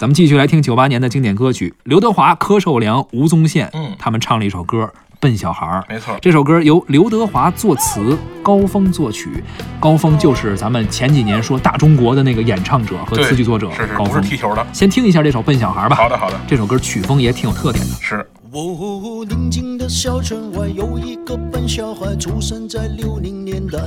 [0.00, 4.84] 咱们继续来听九八年的经典歌曲，刘德华、柯受良、吴宗宪，嗯他们唱了一首歌
[5.20, 5.80] 《笨小孩儿》。
[5.90, 9.44] 没错，这首歌由刘德华作词，高峰作曲。
[9.78, 14.14] 高峰就是咱们前几年说大中国的那个演唱者和词曲作者是是，高峰。
[14.14, 14.66] 不是踢球的。
[14.72, 15.94] 先听一下这首《笨小孩》吧。
[15.94, 17.94] 好的，好的，这首歌曲风也挺有特点的。
[18.00, 23.78] 是哦，宁静的小城外有一个笨小孩，出生在六零年代。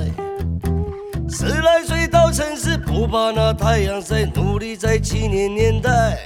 [1.28, 1.82] 十来
[2.34, 6.18] 城市，不怕那太阳晒，努力在七年年代。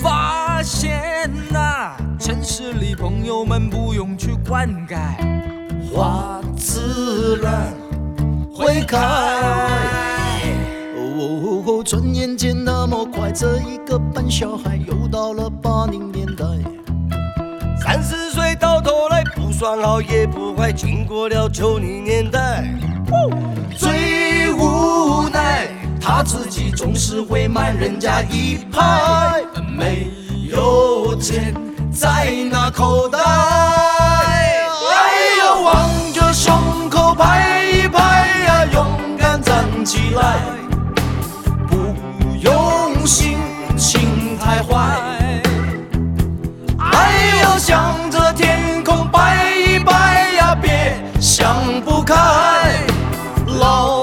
[0.00, 4.96] 发现呐、城市里朋友们不用去灌溉，
[5.88, 7.72] 花自然
[8.52, 8.98] 会开。
[10.96, 16.44] 哦，转眼间那么快，这一个笨小孩又到了八零年代。
[17.80, 22.64] 三十岁到头来，不算好也不坏，经过了九零年代。
[23.06, 23.57] 最无奈，他
[26.28, 29.42] 自己总是会慢人家一拍，
[29.78, 30.10] 没
[30.50, 31.54] 有钱
[31.90, 33.18] 在那口袋。
[33.18, 34.68] 哎
[35.40, 36.54] 呦，望着胸
[36.90, 38.86] 口拍一拍呀，勇
[39.16, 40.36] 敢站起来，
[41.66, 41.76] 不
[42.42, 43.38] 用心
[43.78, 45.00] 情太坏。
[46.78, 52.14] 哎呦，向着天空拜一拜呀，别想不开。
[53.58, 53.97] 老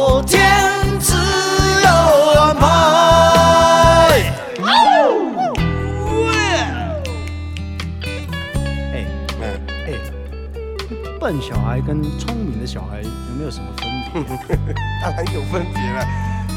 [11.25, 13.65] 笨小孩跟聪明的小孩有没有什么
[14.13, 14.55] 分别？
[15.01, 16.05] 当然有分别了，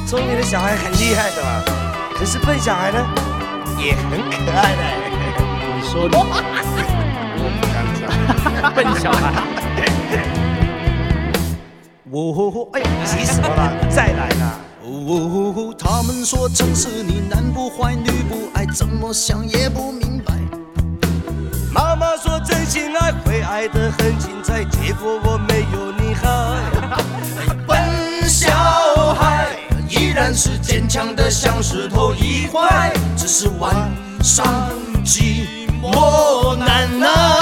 [0.06, 1.62] 聪明的小孩很厉害的嘛，
[2.14, 2.98] 可是笨小孩呢，
[3.82, 4.82] 也很可爱的。
[5.74, 6.22] 你说的，我
[7.58, 8.10] 不敢讲
[8.74, 9.32] 笨小孩。
[12.12, 13.72] 哦，哎，急死我了？
[13.88, 14.60] 再来啦！
[14.84, 20.34] 哦，他们说城市里男不坏女不爱，怎么想也不明白。
[23.58, 26.54] 爱会爱得很精彩，结果我没有你好。
[27.66, 28.54] 笨小
[29.14, 29.48] 孩
[29.88, 33.74] 依然是坚强的像石头一块，只是晚
[34.22, 34.46] 上
[35.04, 35.48] 寂
[35.82, 37.37] 寞难耐。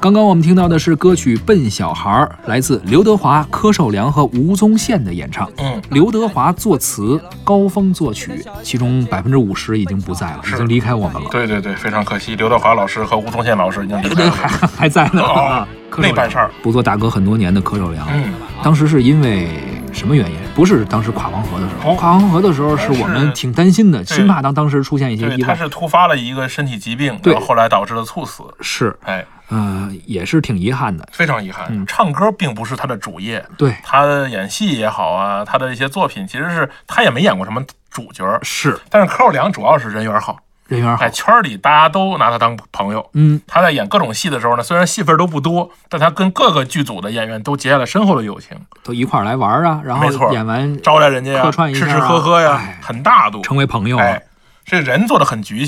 [0.00, 5.50] 刚刚我们听到的是歌曲《笨小孩儿》，来自刘德华、柯受良和吴宗宪的演唱。
[5.56, 11.28] 嗯，刘德华作词，高峰作曲，其中百分之五十已经不在了，已经离开我们了。
[11.32, 14.48] 对对对，非常可惜，刘德华老师和吴宗宪老师已经离开还了。
[14.48, 15.20] 还还在呢。
[15.22, 15.66] 哦
[16.00, 18.32] 那办事儿，不做大哥很多年的柯受良，嗯，
[18.62, 19.48] 当时是因为
[19.90, 20.36] 什么原因？
[20.54, 25.48] 不是当时跨黄河的时候，不跨黄河的时候是我们挺担心的，生怕当当时出现一些对，意外。
[25.48, 28.44] 他是突发了一个身体疾病，对然后后来导致了猝死。
[28.60, 31.08] 是，哎，呃，也是挺遗憾的。
[31.12, 41.10] 非常遗憾，嗯唱歌并不是他的主业，对，他的演戏也好啊，他的一些作品其实是他也没演过什么主角，是但是柯受良主要是人缘好，人缘好哎，。
[41.10, 43.08] 圈里大家都拿他当朋友。
[43.14, 48.54] 嗯，他在演各种戏的时候呢，虽然戏份都不多，但他跟各个剧组的演员都结下了深厚的友情，
[48.84, 53.40] 都一块儿来玩儿啊，然后没错演完招待人家呀，客串一下啊吃吃喝喝呀哎，很大度。
[53.40, 54.04] 成为朋友啊。
[54.04, 54.22] 哎，
[54.66, 55.66] 这人做的很局气。